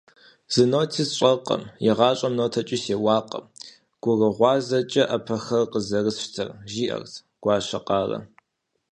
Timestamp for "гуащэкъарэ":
7.41-8.19